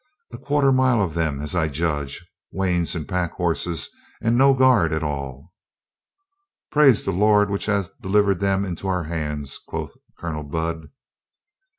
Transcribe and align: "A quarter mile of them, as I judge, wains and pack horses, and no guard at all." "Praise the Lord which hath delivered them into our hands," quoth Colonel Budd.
"A 0.33 0.37
quarter 0.39 0.71
mile 0.71 0.99
of 0.99 1.13
them, 1.13 1.39
as 1.43 1.53
I 1.53 1.67
judge, 1.67 2.25
wains 2.51 2.95
and 2.95 3.07
pack 3.07 3.33
horses, 3.33 3.91
and 4.19 4.35
no 4.35 4.55
guard 4.55 4.93
at 4.93 5.03
all." 5.03 5.53
"Praise 6.71 7.05
the 7.05 7.11
Lord 7.11 7.51
which 7.51 7.67
hath 7.67 7.91
delivered 8.01 8.39
them 8.39 8.65
into 8.65 8.87
our 8.87 9.03
hands," 9.03 9.59
quoth 9.59 9.93
Colonel 10.17 10.41
Budd. 10.43 10.87